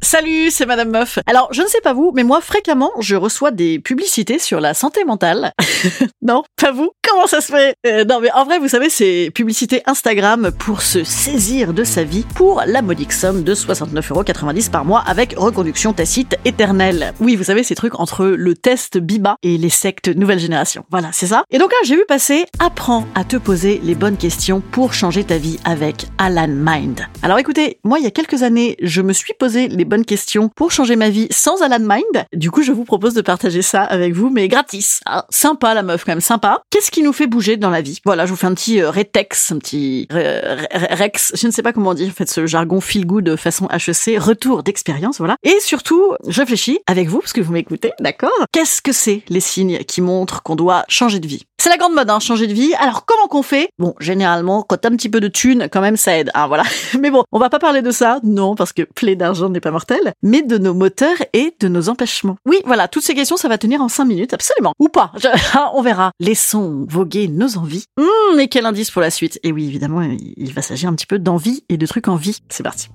Salut, 0.00 0.50
c'est 0.50 0.64
Madame 0.64 0.90
Meuf. 0.90 1.18
Alors, 1.26 1.52
je 1.52 1.60
ne 1.60 1.66
sais 1.66 1.80
pas 1.80 1.92
vous, 1.92 2.12
mais 2.14 2.22
moi, 2.22 2.40
fréquemment, 2.40 2.92
je 3.00 3.16
reçois 3.16 3.50
des 3.50 3.80
publicités 3.80 4.38
sur 4.38 4.60
la 4.60 4.72
santé 4.72 5.04
mentale. 5.04 5.52
non, 6.22 6.44
pas 6.56 6.70
vous 6.70 6.92
Comment 7.10 7.26
ça 7.26 7.40
se 7.40 7.50
fait 7.52 7.74
Euh, 7.86 8.04
Non, 8.04 8.20
mais 8.20 8.30
en 8.32 8.44
vrai, 8.44 8.58
vous 8.58 8.68
savez, 8.68 8.90
c'est 8.90 9.30
publicité 9.34 9.82
Instagram 9.86 10.50
pour 10.58 10.82
se 10.82 11.04
saisir 11.04 11.72
de 11.72 11.82
sa 11.84 12.04
vie 12.04 12.24
pour 12.34 12.62
la 12.66 12.82
modique 12.82 13.12
somme 13.12 13.42
de 13.42 13.54
69,90€ 13.54 14.70
par 14.70 14.84
mois 14.84 15.02
avec 15.06 15.34
reconduction 15.36 15.92
tacite 15.92 16.36
éternelle. 16.44 17.12
Oui, 17.20 17.36
vous 17.36 17.44
savez, 17.44 17.62
ces 17.62 17.74
trucs 17.74 17.98
entre 17.98 18.26
le 18.26 18.54
test 18.54 18.98
Biba 18.98 19.36
et 19.42 19.56
les 19.58 19.70
sectes 19.70 20.08
nouvelle 20.08 20.38
génération. 20.38 20.84
Voilà, 20.90 21.08
c'est 21.12 21.26
ça. 21.26 21.44
Et 21.50 21.58
donc 21.58 21.70
là, 21.72 21.78
j'ai 21.84 21.96
vu 21.96 22.04
passer 22.06 22.44
Apprends 22.58 23.06
à 23.14 23.24
te 23.24 23.36
poser 23.36 23.80
les 23.82 23.94
bonnes 23.94 24.16
questions 24.16 24.60
pour 24.60 24.92
changer 24.92 25.24
ta 25.24 25.38
vie 25.38 25.58
avec 25.64 26.06
Alan 26.18 26.48
Mind. 26.48 27.06
Alors 27.22 27.38
écoutez, 27.38 27.78
moi, 27.84 27.98
il 27.98 28.04
y 28.04 28.08
a 28.08 28.10
quelques 28.10 28.42
années, 28.42 28.76
je 28.82 29.00
me 29.02 29.12
suis 29.12 29.34
posé 29.38 29.68
les 29.68 29.84
bonnes 29.84 30.04
questions 30.04 30.50
pour 30.54 30.70
changer 30.72 30.96
ma 30.96 31.08
vie 31.08 31.28
sans 31.30 31.62
Alan 31.62 31.78
Mind. 31.80 32.26
Du 32.34 32.50
coup, 32.50 32.62
je 32.62 32.72
vous 32.72 32.84
propose 32.84 33.14
de 33.14 33.22
partager 33.22 33.62
ça 33.62 33.82
avec 33.82 34.14
vous, 34.14 34.30
mais 34.30 34.48
gratis. 34.48 35.00
Ah, 35.06 35.26
sympa 35.30 35.74
la 35.74 35.82
meuf, 35.82 36.04
quand 36.04 36.12
même, 36.12 36.20
sympa. 36.20 36.60
Qu'est-ce 36.70 36.90
qui 36.90 36.97
nous 37.02 37.12
fait 37.12 37.26
bouger 37.26 37.56
dans 37.56 37.70
la 37.70 37.80
vie 37.80 38.00
Voilà, 38.04 38.26
je 38.26 38.30
vous 38.30 38.36
fais 38.36 38.46
un 38.46 38.54
petit 38.54 38.80
euh, 38.80 38.90
rétex, 38.90 39.52
un 39.52 39.58
petit 39.58 40.06
rex, 40.10 41.32
je 41.34 41.46
ne 41.46 41.52
sais 41.52 41.62
pas 41.62 41.72
comment 41.72 41.94
dire, 41.94 42.08
en 42.08 42.12
fait, 42.12 42.28
ce 42.28 42.46
jargon 42.46 42.80
feel 42.80 43.06
good 43.06 43.36
façon 43.36 43.68
HEC, 43.70 44.18
retour 44.20 44.62
d'expérience, 44.62 45.18
voilà. 45.18 45.36
Et 45.42 45.58
surtout, 45.60 46.14
je 46.26 46.40
réfléchis 46.40 46.78
avec 46.86 47.08
vous, 47.08 47.20
parce 47.20 47.32
que 47.32 47.40
vous 47.40 47.52
m'écoutez, 47.52 47.92
d'accord? 48.00 48.30
Qu'est-ce 48.52 48.82
que 48.82 48.92
c'est 48.92 49.22
les 49.28 49.40
signes 49.40 49.78
qui 49.78 50.00
montrent 50.00 50.42
qu'on 50.42 50.56
doit 50.56 50.84
changer 50.88 51.20
de 51.20 51.26
vie? 51.26 51.44
C'est 51.60 51.70
la 51.70 51.76
grande 51.76 51.94
mode, 51.94 52.08
hein, 52.08 52.20
changer 52.20 52.46
de 52.46 52.52
vie. 52.52 52.72
Alors 52.78 53.04
comment 53.04 53.26
qu'on 53.26 53.42
fait? 53.42 53.68
Bon, 53.80 53.94
généralement, 53.98 54.62
quand 54.62 54.86
un 54.86 54.90
petit 54.92 55.08
peu 55.08 55.18
de 55.20 55.26
thunes, 55.26 55.68
quand 55.72 55.80
même, 55.80 55.96
ça 55.96 56.16
aide. 56.16 56.30
Hein, 56.34 56.46
voilà. 56.46 56.62
Mais 57.00 57.10
bon, 57.10 57.24
on 57.32 57.38
va 57.40 57.50
pas 57.50 57.58
parler 57.58 57.82
de 57.82 57.90
ça, 57.90 58.20
non, 58.22 58.54
parce 58.54 58.72
que 58.72 58.82
plaie 58.82 59.16
d'argent 59.16 59.48
n'est 59.48 59.60
pas 59.60 59.72
mortel, 59.72 60.12
mais 60.22 60.42
de 60.42 60.56
nos 60.56 60.72
moteurs 60.74 61.16
et 61.32 61.52
de 61.60 61.68
nos 61.68 61.88
empêchements. 61.88 62.36
Oui, 62.46 62.58
voilà, 62.64 62.86
toutes 62.88 63.02
ces 63.02 63.14
questions, 63.14 63.36
ça 63.36 63.48
va 63.48 63.58
tenir 63.58 63.80
en 63.82 63.88
5 63.88 64.04
minutes, 64.04 64.34
absolument. 64.34 64.72
Ou 64.78 64.88
pas, 64.88 65.10
Je- 65.16 65.28
on 65.74 65.82
verra. 65.82 66.12
Laissons 66.20 66.86
voguer 66.88 67.28
nos 67.28 67.58
envies. 67.58 67.84
Hum, 67.98 68.06
mais 68.36 68.48
quel 68.48 68.66
indice 68.66 68.90
pour 68.90 69.02
la 69.02 69.10
suite 69.10 69.38
Et 69.42 69.52
oui, 69.52 69.66
évidemment, 69.66 70.02
il 70.02 70.34
il 70.36 70.52
va 70.52 70.62
s'agir 70.62 70.88
un 70.88 70.94
petit 70.94 71.06
peu 71.06 71.18
d'envie 71.18 71.64
et 71.68 71.76
de 71.76 71.86
trucs 71.86 72.08
en 72.08 72.16
vie. 72.16 72.38
C'est 72.48 72.62
parti. 72.62 72.88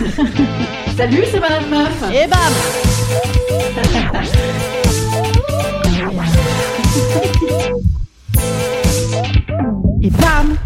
Salut, 0.96 1.24
c'est 1.30 1.40
Madame 1.40 1.68
Meuf 1.70 2.02
Et 2.12 2.26
bam 2.26 2.38
Et 10.02 10.10
bam 10.10 10.56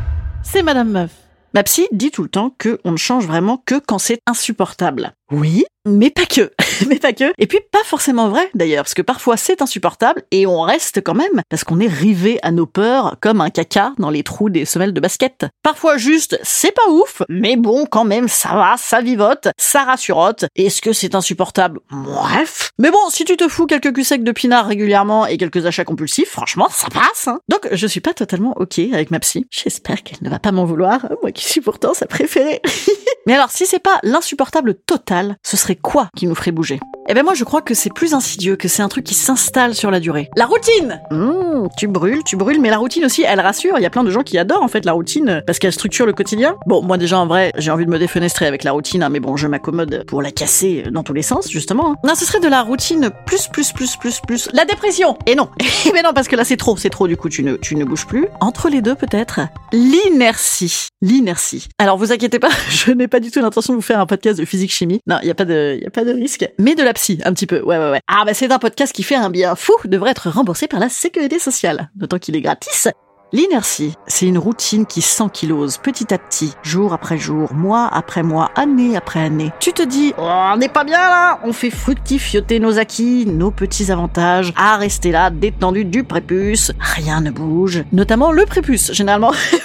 C'est 0.42 0.62
Madame 0.62 0.90
Meuf. 0.90 1.10
Ma 1.54 1.62
psy 1.62 1.86
dit 1.92 2.10
tout 2.10 2.24
le 2.24 2.28
temps 2.28 2.52
que 2.58 2.80
on 2.84 2.92
ne 2.92 2.96
change 2.96 3.26
vraiment 3.26 3.62
que 3.64 3.78
quand 3.78 3.98
c'est 3.98 4.18
insupportable. 4.26 5.12
Oui, 5.30 5.64
mais 5.86 6.10
pas 6.10 6.26
que. 6.26 6.50
Mais 6.88 6.98
pas 6.98 7.12
que. 7.12 7.32
Et 7.38 7.46
puis 7.46 7.60
pas 7.70 7.82
forcément 7.84 8.28
vrai 8.28 8.50
d'ailleurs, 8.54 8.84
parce 8.84 8.94
que 8.94 9.02
parfois 9.02 9.36
c'est 9.36 9.62
insupportable 9.62 10.22
et 10.30 10.46
on 10.46 10.60
reste 10.60 11.02
quand 11.02 11.14
même 11.14 11.42
parce 11.48 11.64
qu'on 11.64 11.80
est 11.80 11.88
rivé 11.88 12.38
à 12.42 12.50
nos 12.50 12.66
peurs 12.66 13.16
comme 13.20 13.40
un 13.40 13.50
caca 13.50 13.92
dans 13.98 14.10
les 14.10 14.22
trous 14.22 14.50
des 14.50 14.64
semelles 14.64 14.92
de 14.92 15.00
basket. 15.00 15.46
Parfois 15.62 15.96
juste 15.96 16.38
c'est 16.42 16.72
pas 16.72 16.88
ouf, 16.90 17.22
mais 17.28 17.56
bon 17.56 17.86
quand 17.86 18.04
même 18.04 18.28
ça 18.28 18.50
va, 18.50 18.74
ça 18.78 19.00
vivote, 19.00 19.48
ça 19.58 19.84
rassurote. 19.84 20.46
Est-ce 20.56 20.80
que 20.80 20.92
c'est 20.92 21.14
insupportable? 21.14 21.80
Bref. 21.90 22.70
Mais 22.78 22.90
bon, 22.90 23.08
si 23.10 23.24
tu 23.24 23.36
te 23.36 23.48
fous 23.48 23.66
quelques 23.66 23.92
culs 23.92 24.04
secs 24.04 24.24
de 24.24 24.32
pinard 24.32 24.66
régulièrement 24.66 25.26
et 25.26 25.36
quelques 25.36 25.66
achats 25.66 25.84
compulsifs, 25.84 26.30
franchement 26.30 26.68
ça 26.70 26.88
passe. 26.88 27.28
Hein. 27.28 27.40
Donc 27.48 27.68
je 27.72 27.86
suis 27.86 28.00
pas 28.00 28.14
totalement 28.14 28.54
ok 28.56 28.78
avec 28.92 29.10
ma 29.10 29.20
psy. 29.20 29.46
J'espère 29.50 30.02
qu'elle 30.02 30.18
ne 30.22 30.30
va 30.30 30.38
pas 30.38 30.52
m'en 30.52 30.64
vouloir, 30.64 31.06
moi 31.22 31.32
qui 31.32 31.44
suis 31.44 31.60
pourtant 31.60 31.94
sa 31.94 32.06
préférée. 32.06 32.60
Mais 33.26 33.34
alors, 33.34 33.50
si 33.50 33.66
c'est 33.66 33.78
pas 33.78 33.98
l'insupportable 34.02 34.74
total, 34.74 35.36
ce 35.42 35.56
serait 35.56 35.76
quoi 35.76 36.08
qui 36.16 36.26
nous 36.26 36.34
ferait 36.34 36.52
bouger? 36.52 36.73
Merci. 36.74 37.03
Eh 37.06 37.12
ben 37.12 37.22
moi, 37.22 37.34
je 37.34 37.44
crois 37.44 37.60
que 37.60 37.74
c'est 37.74 37.92
plus 37.92 38.14
insidieux, 38.14 38.56
que 38.56 38.66
c'est 38.66 38.82
un 38.82 38.88
truc 38.88 39.04
qui 39.04 39.12
s'installe 39.14 39.74
sur 39.74 39.90
la 39.90 40.00
durée. 40.00 40.30
La 40.36 40.46
routine 40.46 41.02
Mmh, 41.10 41.68
Tu 41.76 41.86
brûles, 41.86 42.24
tu 42.24 42.36
brûles, 42.36 42.60
mais 42.62 42.70
la 42.70 42.78
routine 42.78 43.04
aussi, 43.04 43.22
elle 43.26 43.40
rassure. 43.40 43.74
Il 43.78 43.82
y 43.82 43.86
a 43.86 43.90
plein 43.90 44.04
de 44.04 44.10
gens 44.10 44.22
qui 44.22 44.38
adorent 44.38 44.62
en 44.62 44.68
fait 44.68 44.86
la 44.86 44.92
routine 44.92 45.42
parce 45.46 45.58
qu'elle 45.58 45.72
structure 45.72 46.06
le 46.06 46.14
quotidien. 46.14 46.56
Bon, 46.66 46.82
moi 46.82 46.96
déjà 46.96 47.18
en 47.18 47.26
vrai, 47.26 47.52
j'ai 47.58 47.70
envie 47.70 47.84
de 47.84 47.90
me 47.90 47.98
défenestrer 47.98 48.46
avec 48.46 48.64
la 48.64 48.72
routine, 48.72 49.02
hein, 49.02 49.10
mais 49.10 49.20
bon, 49.20 49.36
je 49.36 49.46
m'accommode 49.46 50.04
pour 50.06 50.22
la 50.22 50.30
casser 50.30 50.84
dans 50.90 51.02
tous 51.02 51.12
les 51.12 51.20
sens, 51.22 51.50
justement. 51.50 51.90
hein. 51.92 51.96
Non, 52.04 52.14
ce 52.14 52.24
serait 52.24 52.40
de 52.40 52.48
la 52.48 52.62
routine 52.62 53.10
plus, 53.26 53.48
plus, 53.48 53.72
plus, 53.72 53.96
plus, 53.96 54.20
plus. 54.26 54.48
La 54.54 54.64
dépression 54.64 55.18
Et 55.26 55.34
non 55.34 55.50
ben 55.92 56.02
non, 56.04 56.14
parce 56.14 56.26
que 56.28 56.36
là 56.36 56.44
c'est 56.44 56.56
trop, 56.56 56.76
c'est 56.78 56.88
trop, 56.90 57.06
du 57.06 57.18
coup 57.18 57.28
tu 57.28 57.42
ne, 57.44 57.56
tu 57.56 57.76
ne 57.76 57.84
bouges 57.84 58.06
plus. 58.06 58.26
Entre 58.40 58.70
les 58.70 58.80
deux 58.80 58.94
peut-être 58.94 59.40
L'inertie. 59.72 60.88
L'inertie. 61.02 61.68
Alors 61.78 61.98
vous 61.98 62.12
inquiétez 62.12 62.38
pas, 62.38 62.48
je 62.70 62.92
n'ai 62.92 63.08
pas 63.08 63.20
du 63.20 63.30
tout 63.30 63.40
l'intention 63.40 63.74
de 63.74 63.76
vous 63.76 63.82
faire 63.82 64.00
un 64.00 64.06
podcast 64.06 64.38
de 64.40 64.46
physique 64.46 64.72
chimie. 64.72 65.00
Non, 65.06 65.18
il 65.22 65.28
y 65.28 65.30
a 65.30 65.34
pas 65.34 65.44
de 65.44 65.78
y 65.82 65.86
a 65.86 65.90
pas 65.90 66.04
de 66.04 66.12
risque, 66.12 66.48
mais 66.58 66.74
de 66.74 66.82
la 66.82 66.93
psy 66.94 67.20
un 67.24 67.34
petit 67.34 67.46
peu. 67.46 67.60
Ouais 67.60 67.78
ouais 67.78 67.90
ouais. 67.90 68.00
Ah 68.08 68.24
bah 68.24 68.32
c'est 68.32 68.50
un 68.50 68.58
podcast 68.58 68.92
qui 68.92 69.02
fait 69.02 69.14
un 69.16 69.28
bien 69.28 69.54
fou, 69.54 69.74
devrait 69.84 70.12
être 70.12 70.30
remboursé 70.30 70.66
par 70.66 70.80
la 70.80 70.88
sécurité 70.88 71.38
sociale, 71.38 71.90
d'autant 71.94 72.18
qu'il 72.18 72.36
est 72.36 72.40
gratis. 72.40 72.88
L'inertie, 73.34 73.94
c'est 74.06 74.28
une 74.28 74.38
routine 74.38 74.86
qui 74.86 75.02
s'ankylose 75.02 75.78
petit 75.78 76.14
à 76.14 76.18
petit, 76.18 76.54
jour 76.62 76.92
après 76.92 77.18
jour, 77.18 77.52
mois 77.52 77.88
après 77.92 78.22
mois, 78.22 78.52
année 78.54 78.96
après 78.96 79.18
année. 79.18 79.50
Tu 79.58 79.72
te 79.72 79.82
dis, 79.82 80.14
oh, 80.16 80.22
on 80.22 80.56
n'est 80.56 80.68
pas 80.68 80.84
bien 80.84 81.00
là, 81.00 81.40
on 81.42 81.52
fait 81.52 81.70
fructifioter 81.70 82.60
nos 82.60 82.78
acquis, 82.78 83.26
nos 83.26 83.50
petits 83.50 83.90
avantages, 83.90 84.52
à 84.56 84.76
rester 84.76 85.10
là, 85.10 85.30
détendu 85.30 85.84
du 85.84 86.04
prépuce, 86.04 86.70
rien 86.78 87.22
ne 87.22 87.32
bouge, 87.32 87.82
notamment 87.90 88.30
le 88.30 88.46
prépuce, 88.46 88.92
généralement. 88.92 89.32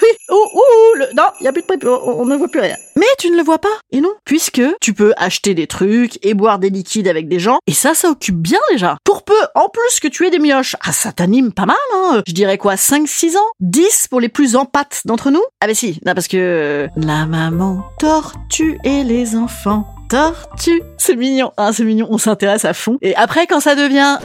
ouh, 0.53 0.97
le... 0.97 1.15
non, 1.15 1.23
il 1.41 1.47
a 1.47 1.51
plus 1.51 1.61
de 1.61 1.67
prépuce, 1.67 1.89
on, 2.03 2.25
ne 2.25 2.35
voit 2.35 2.47
plus 2.47 2.59
rien. 2.59 2.75
Mais 2.95 3.05
tu 3.17 3.29
ne 3.29 3.37
le 3.37 3.43
vois 3.43 3.59
pas, 3.59 3.69
et 3.91 4.01
non, 4.01 4.13
puisque 4.25 4.61
tu 4.81 4.93
peux 4.93 5.13
acheter 5.17 5.53
des 5.53 5.67
trucs 5.67 6.23
et 6.25 6.33
boire 6.33 6.59
des 6.59 6.69
liquides 6.69 7.07
avec 7.07 7.27
des 7.27 7.39
gens, 7.39 7.59
et 7.67 7.73
ça, 7.73 7.93
ça 7.93 8.09
occupe 8.09 8.37
bien 8.37 8.59
déjà. 8.71 8.97
Pour 9.03 9.23
peu, 9.23 9.33
en 9.55 9.69
plus 9.69 9.99
que 9.99 10.07
tu 10.07 10.25
aies 10.25 10.31
des 10.31 10.39
mioches, 10.39 10.75
ah, 10.81 10.91
ça 10.91 11.11
t'anime 11.11 11.51
pas 11.51 11.65
mal, 11.65 11.77
hein. 11.95 12.23
Je 12.27 12.33
dirais 12.33 12.57
quoi, 12.57 12.75
5-6 12.75 13.37
ans? 13.37 13.47
10 13.59 14.07
pour 14.09 14.19
les 14.19 14.29
plus 14.29 14.55
empates 14.55 15.01
d'entre 15.05 15.31
nous? 15.31 15.43
Ah 15.61 15.67
bah 15.67 15.73
si, 15.73 15.99
non 16.05 16.13
parce 16.13 16.27
que... 16.27 16.87
La 16.95 17.25
maman 17.25 17.83
tortue 17.99 18.79
et 18.83 19.03
les 19.03 19.35
enfants 19.35 19.85
tortue. 20.09 20.81
C'est 20.97 21.15
mignon, 21.15 21.51
hein, 21.57 21.71
c'est 21.71 21.85
mignon, 21.85 22.07
on 22.09 22.17
s'intéresse 22.17 22.65
à 22.65 22.73
fond. 22.73 22.97
Et 23.01 23.15
après, 23.15 23.47
quand 23.47 23.59
ça 23.59 23.75
devient... 23.75 24.17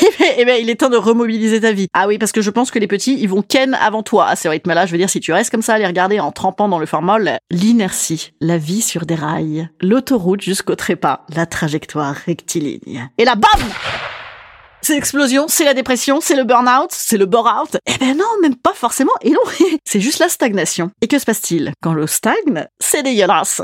Eh 0.38 0.44
ben, 0.44 0.60
il 0.60 0.70
est 0.70 0.76
temps 0.76 0.88
de 0.88 0.96
remobiliser 0.96 1.60
ta 1.60 1.72
vie. 1.72 1.88
Ah 1.92 2.06
oui, 2.06 2.18
parce 2.18 2.32
que 2.32 2.40
je 2.40 2.50
pense 2.50 2.70
que 2.70 2.78
les 2.78 2.86
petits, 2.86 3.18
ils 3.20 3.28
vont 3.28 3.42
ken 3.42 3.74
avant 3.74 4.02
toi 4.02 4.26
à 4.26 4.36
ce 4.36 4.48
rythme-là. 4.48 4.86
Je 4.86 4.92
veux 4.92 4.98
dire, 4.98 5.10
si 5.10 5.20
tu 5.20 5.32
restes 5.32 5.50
comme 5.50 5.62
ça 5.62 5.78
les 5.78 5.86
regarder 5.86 6.20
en 6.20 6.32
trempant 6.32 6.68
dans 6.68 6.78
le 6.78 6.86
formol, 6.86 7.38
l'inertie, 7.50 8.32
la 8.40 8.58
vie 8.58 8.80
sur 8.80 9.06
des 9.06 9.14
rails, 9.14 9.68
l'autoroute 9.80 10.42
jusqu'au 10.42 10.76
trépas, 10.76 11.24
la 11.34 11.46
trajectoire 11.46 12.14
rectiligne. 12.14 13.10
Et 13.18 13.24
là, 13.24 13.34
bam 13.34 13.60
c'est 14.82 14.94
l'explosion, 14.94 15.46
c'est 15.46 15.64
la 15.64 15.74
dépression, 15.74 16.20
c'est 16.22 16.36
le 16.36 16.44
burn-out, 16.44 16.88
c'est 16.90 17.18
le 17.18 17.26
bore-out. 17.26 17.76
Eh 17.86 17.98
ben 17.98 18.16
non, 18.16 18.24
même 18.40 18.56
pas 18.56 18.72
forcément. 18.72 19.12
Et 19.20 19.30
non, 19.30 19.40
c'est 19.84 20.00
juste 20.00 20.20
la 20.20 20.28
stagnation. 20.28 20.90
Et 21.02 21.06
que 21.06 21.18
se 21.18 21.26
passe-t-il 21.26 21.72
Quand 21.82 21.92
l'eau 21.92 22.06
stagne, 22.06 22.66
c'est 22.78 23.02
dégueulasse. 23.02 23.60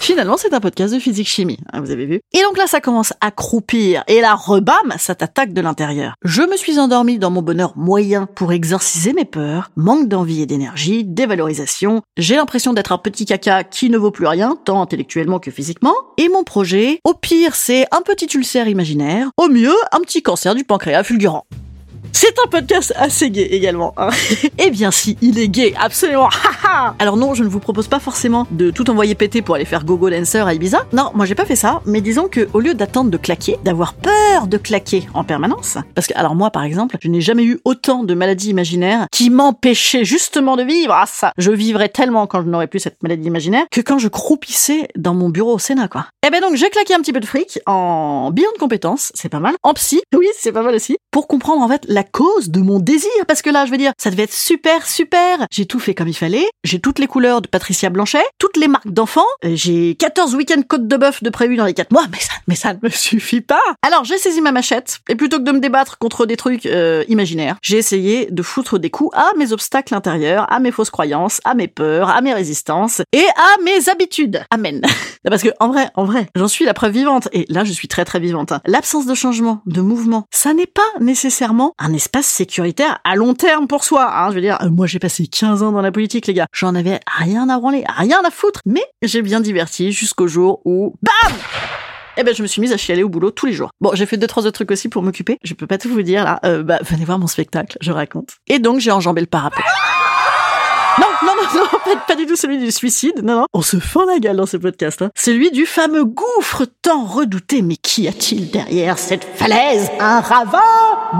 Finalement, 0.00 0.36
c'est 0.36 0.54
un 0.54 0.60
podcast 0.60 0.94
de 0.94 0.98
physique-chimie, 0.98 1.58
hein, 1.72 1.80
vous 1.80 1.90
avez 1.90 2.06
vu. 2.06 2.20
Et 2.32 2.42
donc 2.42 2.56
là, 2.56 2.66
ça 2.66 2.80
commence 2.80 3.12
à 3.20 3.30
croupir, 3.30 4.04
et 4.06 4.20
là, 4.20 4.34
rebam, 4.34 4.94
ça 4.96 5.14
t'attaque 5.14 5.52
de 5.52 5.60
l'intérieur. 5.60 6.14
Je 6.24 6.42
me 6.42 6.56
suis 6.56 6.78
endormi 6.78 7.18
dans 7.18 7.30
mon 7.30 7.42
bonheur 7.42 7.74
moyen 7.76 8.26
pour 8.26 8.52
exorciser 8.52 9.12
mes 9.12 9.24
peurs, 9.24 9.70
manque 9.76 10.08
d'envie 10.08 10.42
et 10.42 10.46
d'énergie, 10.46 11.04
dévalorisation, 11.04 12.02
j'ai 12.16 12.36
l'impression 12.36 12.72
d'être 12.72 12.92
un 12.92 12.98
petit 12.98 13.26
caca 13.26 13.64
qui 13.64 13.90
ne 13.90 13.98
vaut 13.98 14.10
plus 14.10 14.26
rien, 14.26 14.56
tant 14.64 14.80
intellectuellement 14.80 15.40
que 15.40 15.50
physiquement, 15.50 15.94
et 16.16 16.28
mon 16.28 16.44
projet, 16.44 17.00
au 17.04 17.14
pire, 17.14 17.54
c'est 17.54 17.86
un 17.90 18.00
petit 18.00 18.28
ulcère 18.34 18.68
imaginaire, 18.68 19.28
au 19.36 19.48
mieux, 19.48 19.76
un 19.92 20.00
petit 20.00 20.22
cancer 20.22 20.54
du 20.54 20.64
pancréas 20.64 21.02
fulgurant. 21.02 21.44
C'est 22.12 22.34
un 22.44 22.48
podcast 22.48 22.92
assez 22.96 23.30
gay 23.30 23.48
également. 23.50 23.94
Hein. 23.96 24.10
eh 24.58 24.70
bien 24.70 24.90
si, 24.90 25.16
il 25.20 25.38
est 25.38 25.48
gay, 25.48 25.74
absolument. 25.78 26.28
Alors 26.98 27.16
non, 27.16 27.34
je 27.34 27.44
ne 27.44 27.48
vous 27.48 27.60
propose 27.60 27.88
pas 27.88 27.98
forcément 27.98 28.46
de 28.50 28.70
tout 28.70 28.90
envoyer 28.90 29.14
péter 29.14 29.42
pour 29.42 29.54
aller 29.54 29.64
faire 29.64 29.84
gogo 29.84 30.10
dancer 30.10 30.38
à 30.38 30.54
Ibiza. 30.54 30.86
Non, 30.92 31.10
moi 31.14 31.26
j'ai 31.26 31.34
pas 31.34 31.44
fait 31.44 31.56
ça, 31.56 31.80
mais 31.86 32.00
disons 32.00 32.28
que 32.28 32.48
au 32.52 32.60
lieu 32.60 32.74
d'attendre 32.74 33.10
de 33.10 33.16
claquer, 33.16 33.58
d'avoir 33.64 33.94
peur 33.94 34.46
de 34.46 34.56
claquer 34.56 35.06
en 35.14 35.24
permanence, 35.24 35.78
parce 35.94 36.06
que 36.06 36.14
alors 36.16 36.34
moi 36.34 36.50
par 36.50 36.64
exemple, 36.64 36.96
je 37.00 37.08
n'ai 37.08 37.20
jamais 37.20 37.44
eu 37.44 37.60
autant 37.64 38.04
de 38.04 38.14
maladies 38.14 38.50
imaginaires 38.50 39.06
qui 39.12 39.30
m'empêchaient 39.30 40.04
justement 40.04 40.56
de 40.56 40.62
vivre. 40.62 40.94
Ah 40.94 41.06
ça, 41.06 41.32
je 41.38 41.50
vivrais 41.50 41.88
tellement 41.88 42.26
quand 42.26 42.42
je 42.42 42.48
n'aurais 42.48 42.66
plus 42.66 42.80
cette 42.80 43.02
maladie 43.02 43.26
imaginaire 43.26 43.66
que 43.70 43.80
quand 43.80 43.98
je 43.98 44.08
croupissais 44.08 44.88
dans 44.96 45.14
mon 45.14 45.28
bureau 45.28 45.54
au 45.54 45.58
Sénat 45.58 45.88
quoi. 45.88 46.06
Eh 46.26 46.30
ben 46.30 46.40
donc 46.40 46.56
j'ai 46.56 46.70
claqué 46.70 46.94
un 46.94 47.00
petit 47.00 47.12
peu 47.12 47.20
de 47.20 47.26
fric 47.26 47.60
en 47.66 48.30
bilan 48.30 48.50
de 48.54 48.58
compétences, 48.58 49.12
c'est 49.14 49.28
pas 49.28 49.40
mal. 49.40 49.54
En 49.62 49.74
psy, 49.74 50.00
oui 50.14 50.26
c'est 50.38 50.52
pas 50.52 50.62
mal 50.62 50.74
aussi, 50.74 50.96
pour 51.10 51.28
comprendre 51.28 51.62
en 51.62 51.68
fait 51.68 51.84
la 51.88 51.97
cause 52.04 52.50
de 52.50 52.60
mon 52.60 52.78
désir. 52.78 53.10
Parce 53.26 53.42
que 53.42 53.50
là, 53.50 53.66
je 53.66 53.70
veux 53.70 53.76
dire, 53.76 53.92
ça 53.98 54.10
devait 54.10 54.24
être 54.24 54.34
super, 54.34 54.86
super. 54.86 55.46
J'ai 55.50 55.66
tout 55.66 55.80
fait 55.80 55.94
comme 55.94 56.08
il 56.08 56.14
fallait. 56.14 56.46
J'ai 56.64 56.80
toutes 56.80 56.98
les 56.98 57.06
couleurs 57.06 57.40
de 57.42 57.48
Patricia 57.48 57.90
Blanchet, 57.90 58.24
toutes 58.38 58.56
les 58.56 58.68
marques 58.68 58.90
d'enfants. 58.90 59.22
Euh, 59.44 59.52
j'ai 59.54 59.94
14 59.94 60.34
week-ends 60.34 60.62
côte 60.68 60.86
de 60.86 60.96
bœuf 60.96 61.22
de 61.22 61.30
prévu 61.30 61.56
dans 61.56 61.64
les 61.64 61.74
4 61.74 61.92
mois. 61.92 62.04
Mais 62.12 62.18
ça, 62.20 62.32
mais 62.46 62.54
ça 62.54 62.74
ne 62.74 62.78
me 62.82 62.88
suffit 62.88 63.40
pas. 63.40 63.60
Alors, 63.82 64.04
j'ai 64.04 64.18
saisi 64.18 64.40
ma 64.40 64.52
machette. 64.52 65.00
Et 65.08 65.14
plutôt 65.14 65.38
que 65.38 65.42
de 65.42 65.52
me 65.52 65.60
débattre 65.60 65.98
contre 65.98 66.26
des 66.26 66.36
trucs 66.36 66.66
euh, 66.66 67.04
imaginaires, 67.08 67.56
j'ai 67.62 67.76
essayé 67.76 68.28
de 68.30 68.42
foutre 68.42 68.78
des 68.78 68.90
coups 68.90 69.14
à 69.16 69.30
mes 69.36 69.52
obstacles 69.52 69.94
intérieurs, 69.94 70.50
à 70.52 70.58
mes 70.58 70.70
fausses 70.70 70.90
croyances, 70.90 71.40
à 71.44 71.54
mes 71.54 71.68
peurs, 71.68 72.08
à 72.08 72.20
mes 72.20 72.32
résistances 72.32 73.02
et 73.12 73.24
à 73.36 73.62
mes 73.62 73.88
habitudes. 73.88 74.42
Amen. 74.50 74.80
Parce 75.24 75.42
que, 75.42 75.50
en 75.60 75.68
vrai, 75.68 75.90
en 75.94 76.04
vrai, 76.04 76.28
j'en 76.34 76.48
suis 76.48 76.64
la 76.64 76.74
preuve 76.74 76.92
vivante. 76.92 77.28
Et 77.32 77.44
là, 77.48 77.64
je 77.64 77.72
suis 77.72 77.88
très, 77.88 78.04
très 78.04 78.20
vivante. 78.20 78.52
L'absence 78.66 79.06
de 79.06 79.14
changement, 79.14 79.62
de 79.66 79.80
mouvement, 79.80 80.24
ça 80.30 80.54
n'est 80.54 80.66
pas 80.66 80.82
nécessairement 81.00 81.74
un 81.78 81.87
espace 81.92 82.26
sécuritaire 82.26 83.00
à 83.04 83.16
long 83.16 83.34
terme 83.34 83.66
pour 83.66 83.84
soi. 83.84 84.10
Hein. 84.12 84.30
Je 84.30 84.36
veux 84.36 84.40
dire, 84.40 84.58
moi 84.70 84.86
j'ai 84.86 84.98
passé 84.98 85.26
15 85.26 85.62
ans 85.62 85.72
dans 85.72 85.82
la 85.82 85.92
politique, 85.92 86.26
les 86.26 86.34
gars. 86.34 86.46
J'en 86.52 86.74
avais 86.74 87.00
rien 87.06 87.48
à 87.48 87.58
branler, 87.58 87.84
rien 87.96 88.20
à 88.24 88.30
foutre. 88.30 88.60
Mais 88.66 88.84
j'ai 89.02 89.22
bien 89.22 89.40
diverti 89.40 89.92
jusqu'au 89.92 90.26
jour 90.26 90.60
où, 90.64 90.94
BAM 91.02 91.32
eh 92.20 92.24
ben, 92.24 92.34
je 92.34 92.42
me 92.42 92.48
suis 92.48 92.60
mise 92.60 92.72
à 92.72 92.76
chialer 92.76 93.04
au 93.04 93.08
boulot 93.08 93.30
tous 93.30 93.46
les 93.46 93.52
jours. 93.52 93.70
Bon, 93.80 93.92
j'ai 93.94 94.04
fait 94.04 94.16
deux, 94.16 94.26
trois 94.26 94.42
autres 94.42 94.54
trucs 94.54 94.72
aussi 94.72 94.88
pour 94.88 95.04
m'occuper. 95.04 95.38
Je 95.44 95.54
peux 95.54 95.68
pas 95.68 95.78
tout 95.78 95.88
vous 95.88 96.02
dire, 96.02 96.24
là. 96.24 96.40
Euh, 96.44 96.64
bah, 96.64 96.80
venez 96.82 97.04
voir 97.04 97.20
mon 97.20 97.28
spectacle, 97.28 97.78
je 97.80 97.92
raconte. 97.92 98.38
Et 98.48 98.58
donc, 98.58 98.80
j'ai 98.80 98.90
enjambé 98.90 99.20
le 99.20 99.28
parapet. 99.28 99.62
Non, 100.98 101.06
non, 101.22 101.32
non, 101.36 101.60
non, 101.60 101.78
pas, 101.84 101.96
pas, 102.08 102.16
du 102.16 102.26
tout 102.26 102.34
celui 102.34 102.58
du 102.58 102.72
suicide. 102.72 103.22
Non, 103.22 103.36
non. 103.36 103.46
On 103.52 103.62
se 103.62 103.78
fend 103.78 104.04
la 104.04 104.18
gueule 104.18 104.36
dans 104.36 104.46
ce 104.46 104.56
podcast. 104.56 105.00
Hein. 105.00 105.10
Celui 105.14 105.52
du 105.52 105.64
fameux 105.64 106.04
gouffre 106.04 106.64
tant 106.82 107.04
redouté. 107.04 107.62
Mais 107.62 107.76
qu'y 107.76 108.08
a-t-il 108.08 108.50
derrière 108.50 108.98
cette 108.98 109.22
falaise? 109.22 109.88
Un 110.00 110.20
ravin? 110.20 110.58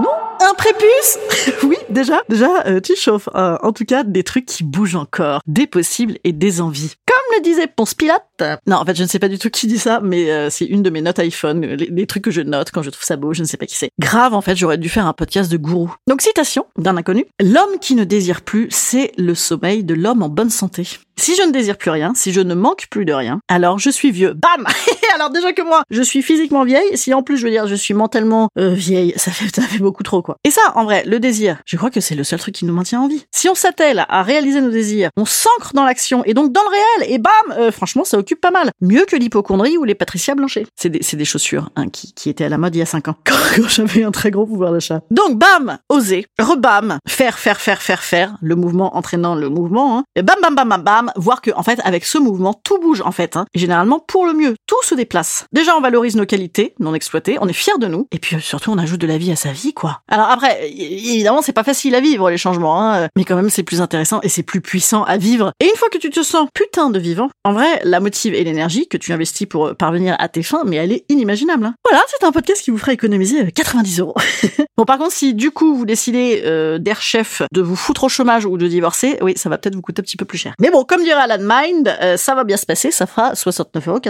Non 0.02 0.27
un 0.40 0.54
prépuce 0.54 1.18
Oui, 1.62 1.76
déjà, 1.90 2.22
déjà, 2.28 2.64
euh, 2.66 2.80
tu 2.80 2.96
chauffes. 2.96 3.28
Euh, 3.34 3.56
en 3.62 3.72
tout 3.72 3.84
cas, 3.84 4.04
des 4.04 4.22
trucs 4.22 4.46
qui 4.46 4.64
bougent 4.64 4.96
encore, 4.96 5.40
des 5.46 5.66
possibles 5.66 6.18
et 6.24 6.32
des 6.32 6.60
envies. 6.60 6.94
Comme 7.06 7.36
le 7.36 7.42
disait 7.42 7.66
Ponce 7.66 7.94
Pilate. 7.94 8.22
Non, 8.66 8.76
en 8.76 8.84
fait, 8.84 8.96
je 8.96 9.02
ne 9.02 9.08
sais 9.08 9.18
pas 9.18 9.28
du 9.28 9.38
tout 9.38 9.50
qui 9.50 9.66
dit 9.66 9.78
ça, 9.78 10.00
mais 10.02 10.30
euh, 10.30 10.50
c'est 10.50 10.64
une 10.64 10.82
de 10.82 10.90
mes 10.90 11.02
notes 11.02 11.18
iPhone, 11.18 11.60
les, 11.60 12.06
trucs 12.06 12.24
que 12.24 12.30
je 12.30 12.40
note 12.40 12.70
quand 12.70 12.82
je 12.82 12.90
trouve 12.90 13.04
ça 13.04 13.16
beau, 13.16 13.34
je 13.34 13.42
ne 13.42 13.46
sais 13.46 13.56
pas 13.56 13.66
qui 13.66 13.76
c'est. 13.76 13.90
Grave, 13.98 14.34
en 14.34 14.40
fait, 14.40 14.56
j'aurais 14.56 14.78
dû 14.78 14.88
faire 14.88 15.06
un 15.06 15.12
podcast 15.12 15.50
de 15.50 15.56
gourou. 15.56 15.94
Donc, 16.08 16.22
citation 16.22 16.66
d'un 16.76 16.96
inconnu. 16.96 17.26
L'homme 17.40 17.78
qui 17.80 17.94
ne 17.94 18.04
désire 18.04 18.42
plus, 18.42 18.68
c'est 18.70 19.12
le 19.18 19.34
sommeil 19.34 19.84
de 19.84 19.94
l'homme 19.94 20.22
en 20.22 20.28
bonne 20.28 20.50
santé. 20.50 20.88
Si 21.18 21.34
je 21.36 21.42
ne 21.42 21.52
désire 21.52 21.76
plus 21.76 21.90
rien, 21.90 22.12
si 22.14 22.32
je 22.32 22.40
ne 22.40 22.54
manque 22.54 22.86
plus 22.90 23.04
de 23.04 23.12
rien, 23.12 23.40
alors 23.48 23.78
je 23.78 23.90
suis 23.90 24.10
vieux. 24.10 24.34
Bam 24.34 24.66
Alors 25.14 25.30
déjà 25.30 25.52
que 25.52 25.62
moi, 25.62 25.82
je 25.90 26.02
suis 26.02 26.22
physiquement 26.22 26.64
vieille, 26.64 26.96
si 26.96 27.12
en 27.14 27.22
plus 27.22 27.36
je 27.36 27.44
veux 27.44 27.50
dire 27.50 27.66
je 27.66 27.74
suis 27.74 27.94
mentalement 27.94 28.48
vieille, 28.56 29.14
ça 29.16 29.30
fait, 29.30 29.54
ça 29.54 29.62
fait 29.62 29.78
beaucoup 29.78 30.02
trop 30.02 30.22
quoi. 30.22 30.36
Et 30.44 30.50
ça, 30.50 30.60
en 30.74 30.84
vrai, 30.84 31.02
le 31.04 31.18
désir, 31.18 31.58
je 31.64 31.76
crois 31.76 31.90
que 31.90 32.00
c'est 32.00 32.14
le 32.14 32.24
seul 32.24 32.38
truc 32.38 32.54
qui 32.54 32.64
nous 32.64 32.74
maintient 32.74 33.00
en 33.00 33.08
vie. 33.08 33.24
Si 33.30 33.48
on 33.48 33.54
s'attelle 33.54 34.04
à 34.08 34.22
réaliser 34.22 34.60
nos 34.60 34.70
désirs, 34.70 35.10
on 35.16 35.24
s'ancre 35.24 35.72
dans 35.74 35.84
l'action 35.84 36.24
et 36.24 36.34
donc 36.34 36.52
dans 36.52 36.62
le 36.62 36.68
réel, 36.68 37.12
et 37.12 37.18
bam, 37.18 37.32
euh, 37.58 37.70
franchement, 37.70 38.04
ça 38.04 38.18
occupe 38.18 38.40
pas 38.40 38.50
mal. 38.50 38.70
Mieux 38.80 39.04
que 39.04 39.16
l'hypochondrie 39.16 39.76
ou 39.76 39.84
les 39.84 39.94
Patricia 39.94 40.34
Blanchet. 40.34 40.66
C'est 40.76 40.88
des, 40.88 41.00
des, 41.00 41.24
chaussures 41.24 41.70
hein, 41.76 41.88
qui, 41.88 42.12
qui 42.12 42.30
étaient 42.30 42.44
à 42.44 42.48
la 42.48 42.58
mode 42.58 42.74
il 42.74 42.78
y 42.78 42.82
a 42.82 42.86
5 42.86 43.08
ans, 43.08 43.16
quand, 43.24 43.68
j'avais 43.68 44.04
un 44.04 44.10
très 44.10 44.30
gros 44.30 44.46
pouvoir 44.46 44.72
d'achat. 44.72 45.00
Donc 45.10 45.38
bam, 45.38 45.78
oser, 45.88 46.26
rebam, 46.38 46.98
faire, 47.06 47.38
faire, 47.38 47.60
faire, 47.60 47.82
faire, 47.82 48.02
faire, 48.02 48.36
le 48.40 48.56
mouvement 48.56 48.96
entraînant 48.96 49.34
le 49.34 49.48
mouvement, 49.48 49.98
hein, 49.98 50.04
et 50.14 50.22
bam, 50.22 50.36
bam, 50.42 50.54
bam, 50.54 50.68
bam, 50.68 50.82
bam, 50.82 51.07
voir 51.16 51.40
que 51.40 51.50
en 51.54 51.62
fait, 51.62 51.80
avec 51.84 52.04
ce 52.04 52.18
mouvement, 52.18 52.54
tout 52.54 52.78
bouge 52.78 53.02
en 53.02 53.12
fait, 53.12 53.36
hein, 53.36 53.46
généralement 53.54 53.98
pour 53.98 54.26
le 54.26 54.32
mieux, 54.32 54.54
tout 54.66 54.82
se 54.82 54.94
déplace. 54.94 55.46
Déjà, 55.52 55.76
on 55.76 55.80
valorise 55.80 56.16
nos 56.16 56.26
qualités 56.26 56.74
non 56.78 56.94
exploitées, 56.94 57.38
on 57.40 57.48
est 57.48 57.52
fier 57.52 57.78
de 57.78 57.86
nous, 57.86 58.06
et 58.12 58.18
puis 58.18 58.40
surtout, 58.40 58.70
on 58.70 58.78
ajoute 58.78 59.00
de 59.00 59.06
la 59.06 59.18
vie 59.18 59.32
à 59.32 59.36
sa 59.36 59.52
vie, 59.52 59.74
quoi. 59.74 60.00
Alors 60.08 60.28
après, 60.28 60.70
évidemment, 60.70 61.42
c'est 61.42 61.52
pas 61.52 61.64
facile 61.64 61.94
à 61.94 62.00
vivre 62.00 62.30
les 62.30 62.38
changements, 62.38 62.82
hein, 62.82 63.08
mais 63.16 63.24
quand 63.24 63.36
même, 63.36 63.50
c'est 63.50 63.62
plus 63.62 63.80
intéressant 63.80 64.20
et 64.22 64.28
c'est 64.28 64.42
plus 64.42 64.60
puissant 64.60 65.04
à 65.04 65.16
vivre. 65.16 65.52
Et 65.60 65.66
une 65.66 65.76
fois 65.76 65.88
que 65.88 65.98
tu 65.98 66.10
te 66.10 66.22
sens 66.22 66.48
putain 66.54 66.90
de 66.90 66.98
vivant, 66.98 67.30
en 67.44 67.52
vrai, 67.52 67.80
la 67.84 68.00
motive 68.00 68.34
et 68.34 68.44
l'énergie 68.44 68.88
que 68.88 68.96
tu 68.96 69.12
investis 69.12 69.46
pour 69.46 69.68
euh, 69.68 69.74
parvenir 69.74 70.16
à 70.18 70.28
tes 70.28 70.42
fins, 70.42 70.62
mais 70.64 70.76
elle 70.76 70.92
est 70.92 71.04
inimaginable. 71.08 71.66
Hein. 71.66 71.74
Voilà, 71.88 72.04
c'est 72.08 72.24
un 72.24 72.32
podcast 72.32 72.62
qui 72.62 72.70
vous 72.70 72.78
fera 72.78 72.92
économiser 72.92 73.50
90 73.50 74.00
euh, 74.00 74.02
euros. 74.02 74.14
bon, 74.76 74.84
par 74.84 74.98
contre, 74.98 75.12
si 75.12 75.34
du 75.34 75.50
coup 75.50 75.74
vous 75.74 75.86
décidez 75.86 76.42
euh, 76.44 76.78
d'air 76.78 77.00
chef 77.00 77.42
de 77.52 77.60
vous 77.60 77.76
foutre 77.76 78.04
au 78.04 78.08
chômage 78.08 78.44
ou 78.44 78.58
de 78.58 78.66
divorcer, 78.66 79.18
oui, 79.22 79.32
ça 79.36 79.48
va 79.48 79.58
peut-être 79.58 79.74
vous 79.74 79.82
coûter 79.82 80.00
un 80.00 80.04
petit 80.04 80.16
peu 80.16 80.24
plus 80.24 80.38
cher. 80.38 80.54
Mais 80.60 80.70
bon, 80.70 80.84
comme 80.84 80.97
dirait 81.04 81.20
Alan 81.20 81.38
Mind, 81.40 81.96
ça 82.16 82.34
va 82.34 82.44
bien 82.44 82.56
se 82.56 82.66
passer, 82.66 82.90
ça 82.90 83.06
fera 83.06 83.32
69,90 83.32 83.88
euros. 83.88 84.00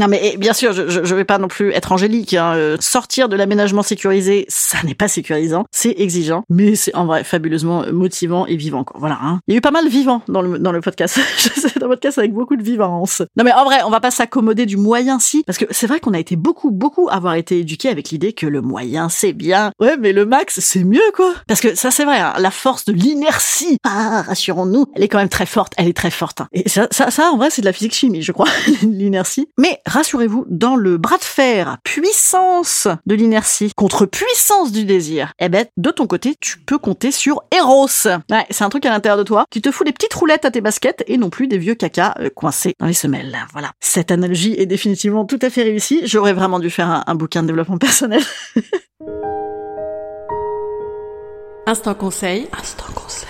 Non, 0.00 0.08
mais 0.08 0.36
bien 0.38 0.52
sûr, 0.52 0.72
je, 0.72 0.88
je, 0.88 1.14
vais 1.14 1.24
pas 1.24 1.38
non 1.38 1.48
plus 1.48 1.72
être 1.72 1.92
angélique. 1.92 2.34
Hein, 2.34 2.76
sortir 2.80 3.28
de 3.28 3.36
l'aménagement 3.36 3.82
sécurisé, 3.82 4.46
ça 4.48 4.78
n'est 4.84 4.94
pas 4.94 5.08
sécurisant, 5.08 5.64
c'est 5.70 5.94
exigeant, 5.98 6.44
mais 6.48 6.74
c'est 6.74 6.94
en 6.94 7.06
vrai 7.06 7.24
fabuleusement 7.24 7.84
motivant 7.92 8.46
et 8.46 8.56
vivant. 8.56 8.84
Voilà. 8.94 9.18
Hein. 9.22 9.40
Il 9.46 9.54
y 9.54 9.56
a 9.56 9.58
eu 9.58 9.60
pas 9.60 9.70
mal 9.70 9.84
de 9.84 9.90
vivants 9.90 10.22
dans 10.28 10.42
le 10.42 10.58
dans 10.58 10.72
le 10.72 10.80
podcast. 10.80 11.18
c'est 11.38 11.82
un 11.82 11.88
podcast 11.88 12.18
avec 12.18 12.32
beaucoup 12.32 12.56
de 12.56 12.62
vivance. 12.62 13.22
Non 13.36 13.44
mais 13.44 13.52
en 13.52 13.64
vrai, 13.64 13.82
on 13.84 13.90
va 13.90 14.00
pas 14.00 14.10
s'accommoder 14.10 14.66
du 14.66 14.76
moyen 14.76 15.18
si, 15.18 15.42
parce 15.44 15.58
que 15.58 15.64
c'est 15.70 15.86
vrai 15.86 16.00
qu'on 16.00 16.14
a 16.14 16.18
été 16.18 16.36
beaucoup 16.36 16.70
beaucoup 16.70 17.08
avoir 17.10 17.34
été 17.34 17.58
éduqués 17.58 17.88
avec 17.88 18.10
l'idée 18.10 18.32
que 18.32 18.46
le 18.46 18.60
moyen 18.60 19.08
c'est 19.08 19.32
bien. 19.32 19.72
Ouais, 19.80 19.96
mais 19.96 20.12
le 20.12 20.26
max 20.26 20.60
c'est 20.60 20.84
mieux 20.84 21.00
quoi. 21.14 21.32
Parce 21.46 21.60
que 21.60 21.74
ça 21.74 21.90
c'est 21.90 22.04
vrai, 22.04 22.18
hein, 22.18 22.34
la 22.38 22.50
force 22.50 22.84
de 22.84 22.92
l'inertie. 22.92 23.78
Ah, 23.84 24.22
rassurons-nous, 24.22 24.86
elle 24.94 25.02
est 25.02 25.08
quand 25.08 25.18
même 25.18 25.28
très 25.28 25.46
forte. 25.46 25.72
Elle 25.76 25.88
est 25.88 25.96
très 25.96 26.10
forte. 26.10 26.23
Et 26.52 26.68
ça, 26.68 26.88
ça, 26.90 27.10
ça 27.10 27.30
en 27.30 27.36
vrai 27.36 27.50
c'est 27.50 27.62
de 27.62 27.66
la 27.66 27.72
physique 27.72 27.94
chimie, 27.94 28.22
je 28.22 28.32
crois, 28.32 28.48
l'inertie. 28.82 29.48
Mais 29.58 29.80
rassurez-vous, 29.86 30.46
dans 30.48 30.76
le 30.76 30.96
bras 30.96 31.18
de 31.18 31.24
fer, 31.24 31.78
puissance 31.84 32.88
de 33.06 33.14
l'inertie 33.14 33.72
contre 33.74 34.06
puissance 34.06 34.72
du 34.72 34.84
désir, 34.84 35.32
eh 35.38 35.48
ben 35.48 35.66
de 35.76 35.90
ton 35.90 36.06
côté 36.06 36.34
tu 36.40 36.58
peux 36.58 36.78
compter 36.78 37.10
sur 37.10 37.42
Eros. 37.54 37.88
Ouais, 38.30 38.46
c'est 38.50 38.64
un 38.64 38.68
truc 38.68 38.86
à 38.86 38.90
l'intérieur 38.90 39.18
de 39.18 39.22
toi 39.22 39.46
qui 39.50 39.60
te 39.62 39.70
fout 39.70 39.86
des 39.86 39.92
petites 39.92 40.14
roulettes 40.14 40.44
à 40.44 40.50
tes 40.50 40.60
baskets 40.60 41.04
et 41.06 41.16
non 41.16 41.30
plus 41.30 41.46
des 41.48 41.58
vieux 41.58 41.74
caca 41.74 42.14
euh, 42.20 42.30
coincés 42.30 42.74
dans 42.78 42.86
les 42.86 42.92
semelles. 42.92 43.36
Voilà. 43.52 43.72
Cette 43.80 44.10
analogie 44.10 44.54
est 44.58 44.66
définitivement 44.66 45.24
tout 45.24 45.38
à 45.42 45.50
fait 45.50 45.62
réussie. 45.62 46.02
J'aurais 46.04 46.32
vraiment 46.32 46.58
dû 46.58 46.70
faire 46.70 46.88
un, 46.88 47.04
un 47.06 47.14
bouquin 47.14 47.42
de 47.42 47.48
développement 47.48 47.78
personnel. 47.78 48.22
Instant 51.66 51.94
conseil. 51.94 52.46
Instant 52.52 52.92
conseil. 52.94 53.28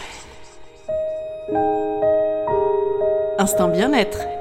Instant 3.37 3.69
bien-être. 3.69 4.34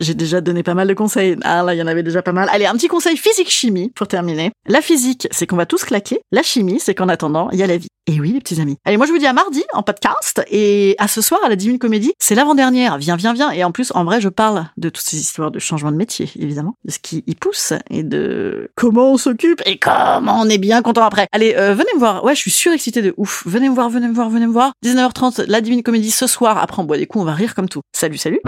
J'ai 0.00 0.14
déjà 0.14 0.40
donné 0.40 0.62
pas 0.62 0.74
mal 0.74 0.88
de 0.88 0.94
conseils. 0.94 1.36
Ah 1.42 1.62
là, 1.62 1.74
il 1.74 1.78
y 1.78 1.82
en 1.82 1.86
avait 1.86 2.02
déjà 2.02 2.22
pas 2.22 2.32
mal. 2.32 2.48
Allez, 2.50 2.64
un 2.64 2.72
petit 2.72 2.88
conseil 2.88 3.18
physique-chimie 3.18 3.92
pour 3.94 4.08
terminer. 4.08 4.50
La 4.66 4.80
physique, 4.80 5.28
c'est 5.30 5.46
qu'on 5.46 5.56
va 5.56 5.66
tous 5.66 5.84
claquer. 5.84 6.20
La 6.32 6.42
chimie, 6.42 6.80
c'est 6.80 6.94
qu'en 6.94 7.08
attendant, 7.08 7.50
il 7.50 7.58
y 7.58 7.62
a 7.62 7.66
la 7.66 7.76
vie. 7.76 7.88
Et 8.06 8.18
oui, 8.18 8.32
les 8.32 8.40
petits 8.40 8.60
amis. 8.60 8.76
Allez, 8.84 8.96
moi 8.96 9.06
je 9.06 9.12
vous 9.12 9.18
dis 9.18 9.26
à 9.26 9.32
mardi 9.32 9.62
en 9.72 9.82
podcast 9.82 10.42
et 10.50 10.96
à 10.98 11.06
ce 11.06 11.20
soir 11.20 11.40
à 11.44 11.48
la 11.48 11.54
Divine 11.54 11.78
Comédie. 11.78 12.12
C'est 12.18 12.34
l'avant-dernière. 12.34 12.98
Viens, 12.98 13.14
viens, 13.16 13.34
viens. 13.34 13.50
Et 13.50 13.62
en 13.62 13.72
plus, 13.72 13.92
en 13.94 14.04
vrai, 14.04 14.20
je 14.20 14.28
parle 14.28 14.66
de 14.78 14.88
toutes 14.88 15.04
ces 15.04 15.18
histoires 15.18 15.50
de 15.50 15.58
changement 15.58 15.92
de 15.92 15.96
métier, 15.96 16.28
évidemment, 16.36 16.74
de 16.84 16.90
ce 16.90 16.98
qui 16.98 17.22
y 17.26 17.34
pousse 17.34 17.74
et 17.90 18.02
de 18.02 18.70
comment 18.74 19.12
on 19.12 19.16
s'occupe 19.16 19.62
et 19.66 19.78
comment 19.78 20.40
on 20.40 20.48
est 20.48 20.58
bien 20.58 20.82
content 20.82 21.04
après. 21.04 21.26
Allez, 21.30 21.54
euh, 21.56 21.74
venez 21.74 21.90
me 21.94 22.00
voir. 22.00 22.24
Ouais, 22.24 22.34
je 22.34 22.40
suis 22.40 22.50
surexcitée 22.50 23.02
de 23.02 23.14
ouf. 23.16 23.42
Venez 23.46 23.68
me 23.68 23.74
voir, 23.74 23.90
venez 23.90 24.08
me 24.08 24.14
voir, 24.14 24.30
venez 24.30 24.46
me 24.46 24.52
voir. 24.52 24.72
19h30, 24.84 25.44
la 25.46 25.60
Divine 25.60 25.82
Comédie 25.82 26.10
ce 26.10 26.26
soir. 26.26 26.58
Après, 26.58 26.80
on 26.80 26.86
boit 26.86 26.96
des 26.96 27.06
coups, 27.06 27.22
on 27.22 27.26
va 27.26 27.34
rire 27.34 27.54
comme 27.54 27.68
tout. 27.68 27.82
Salut, 27.92 28.18
salut. 28.18 28.40